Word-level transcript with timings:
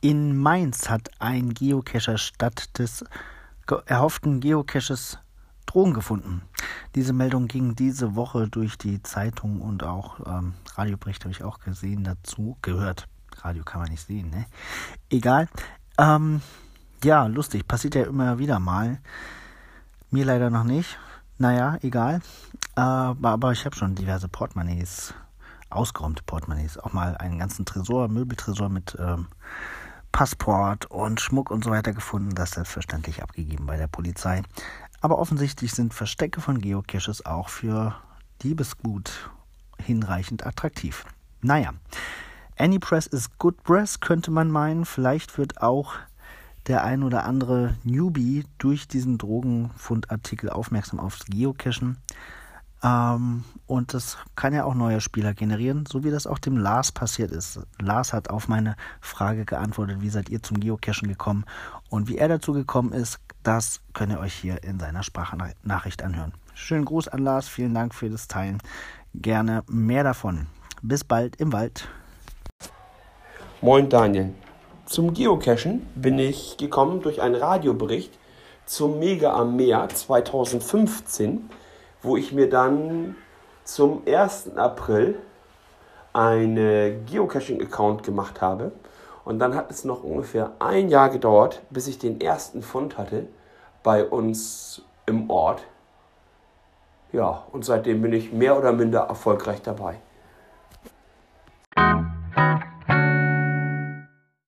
In 0.00 0.36
Mainz 0.36 0.88
hat 0.88 1.10
ein 1.18 1.54
Geocacher 1.54 2.18
statt 2.18 2.78
des 2.78 3.04
erhofften 3.86 4.38
Geocaches 4.38 5.18
Drogen 5.66 5.92
gefunden. 5.92 6.42
Diese 6.94 7.12
Meldung 7.12 7.48
ging 7.48 7.74
diese 7.74 8.14
Woche 8.14 8.48
durch 8.48 8.78
die 8.78 9.02
Zeitung 9.02 9.60
und 9.60 9.82
auch 9.82 10.20
ähm, 10.24 10.54
Radiobericht 10.76 11.24
habe 11.24 11.32
ich 11.32 11.42
auch 11.42 11.58
gesehen 11.58 12.04
dazu, 12.04 12.56
gehört. 12.62 13.08
Radio 13.42 13.64
kann 13.64 13.80
man 13.80 13.90
nicht 13.90 14.06
sehen, 14.06 14.30
ne? 14.30 14.46
Egal. 15.10 15.48
Ähm, 15.98 16.42
ja, 17.02 17.26
lustig, 17.26 17.66
passiert 17.66 17.96
ja 17.96 18.04
immer 18.04 18.38
wieder 18.38 18.60
mal. 18.60 19.00
Mir 20.10 20.24
leider 20.24 20.48
noch 20.48 20.64
nicht. 20.64 20.96
Naja, 21.38 21.76
egal. 21.82 22.20
Äh, 22.76 22.80
aber 22.80 23.52
ich 23.52 23.64
habe 23.64 23.76
schon 23.76 23.94
diverse 23.94 24.28
Portemonnaies, 24.28 25.12
ausgeräumte 25.70 26.22
Portemonnaies, 26.22 26.78
auch 26.78 26.92
mal 26.92 27.16
einen 27.16 27.38
ganzen 27.38 27.66
Tresor, 27.66 28.08
Möbeltresor 28.08 28.68
mit 28.68 28.96
ähm, 28.98 29.26
Passport 30.12 30.86
und 30.86 31.20
Schmuck 31.20 31.50
und 31.50 31.64
so 31.64 31.70
weiter 31.70 31.92
gefunden. 31.92 32.34
Das 32.34 32.52
selbstverständlich 32.52 33.22
abgegeben 33.22 33.66
bei 33.66 33.76
der 33.76 33.88
Polizei. 33.88 34.42
Aber 35.00 35.18
offensichtlich 35.18 35.72
sind 35.72 35.94
Verstecke 35.94 36.40
von 36.40 36.60
Geocaches 36.60 37.24
auch 37.24 37.48
für 37.48 37.94
Diebesgut 38.42 39.30
hinreichend 39.80 40.46
attraktiv. 40.46 41.04
Naja, 41.40 41.72
Any 42.56 42.80
Press 42.80 43.06
is 43.06 43.30
good 43.38 43.62
press, 43.62 44.00
könnte 44.00 44.32
man 44.32 44.50
meinen. 44.50 44.84
Vielleicht 44.84 45.38
wird 45.38 45.62
auch 45.62 45.94
der 46.66 46.82
ein 46.82 47.04
oder 47.04 47.24
andere 47.24 47.76
Newbie 47.84 48.44
durch 48.58 48.88
diesen 48.88 49.16
Drogenfundartikel 49.16 50.50
aufmerksam 50.50 50.98
aufs 50.98 51.24
Geocachen. 51.26 51.98
Ähm, 52.82 53.44
und 53.66 53.92
das 53.92 54.18
kann 54.36 54.54
ja 54.54 54.64
auch 54.64 54.74
neue 54.74 55.00
Spieler 55.00 55.34
generieren, 55.34 55.84
so 55.86 56.04
wie 56.04 56.10
das 56.10 56.26
auch 56.26 56.38
dem 56.38 56.56
Lars 56.56 56.92
passiert 56.92 57.30
ist. 57.30 57.60
Lars 57.80 58.12
hat 58.12 58.30
auf 58.30 58.48
meine 58.48 58.76
Frage 59.00 59.44
geantwortet, 59.44 60.00
wie 60.00 60.10
seid 60.10 60.28
ihr 60.28 60.42
zum 60.42 60.60
Geocachen 60.60 61.08
gekommen 61.08 61.44
und 61.90 62.08
wie 62.08 62.18
er 62.18 62.28
dazu 62.28 62.52
gekommen 62.52 62.92
ist, 62.92 63.18
das 63.42 63.80
könnt 63.94 64.12
ihr 64.12 64.20
euch 64.20 64.34
hier 64.34 64.62
in 64.62 64.78
seiner 64.78 65.02
Sprachnachricht 65.02 66.02
anhören. 66.02 66.32
Schönen 66.54 66.84
Gruß 66.84 67.08
an 67.08 67.20
Lars, 67.20 67.48
vielen 67.48 67.74
Dank 67.74 67.94
für 67.94 68.10
das 68.10 68.28
Teilen. 68.28 68.58
Gerne 69.14 69.64
mehr 69.68 70.04
davon. 70.04 70.46
Bis 70.82 71.02
bald 71.02 71.36
im 71.36 71.52
Wald. 71.52 71.88
Moin 73.60 73.88
Daniel. 73.88 74.34
Zum 74.86 75.12
Geocachen 75.12 75.86
bin 75.94 76.18
ich 76.18 76.56
gekommen 76.56 77.02
durch 77.02 77.20
einen 77.20 77.34
Radiobericht 77.34 78.18
zum 78.66 78.98
Mega 78.98 79.34
am 79.34 79.56
Meer 79.56 79.88
2015 79.88 81.50
wo 82.02 82.16
ich 82.16 82.32
mir 82.32 82.48
dann 82.48 83.16
zum 83.64 84.02
1. 84.06 84.56
April 84.56 85.18
einen 86.12 87.04
Geocaching-Account 87.06 88.02
gemacht 88.02 88.40
habe. 88.40 88.72
Und 89.24 89.38
dann 89.38 89.54
hat 89.54 89.70
es 89.70 89.84
noch 89.84 90.02
ungefähr 90.02 90.52
ein 90.58 90.88
Jahr 90.88 91.10
gedauert, 91.10 91.60
bis 91.70 91.86
ich 91.86 91.98
den 91.98 92.20
ersten 92.20 92.62
Fund 92.62 92.96
hatte 92.96 93.26
bei 93.82 94.04
uns 94.04 94.82
im 95.06 95.30
Ort. 95.30 95.62
Ja, 97.12 97.44
und 97.52 97.64
seitdem 97.64 98.02
bin 98.02 98.12
ich 98.12 98.32
mehr 98.32 98.58
oder 98.58 98.72
minder 98.72 99.00
erfolgreich 99.00 99.62
dabei. 99.62 99.96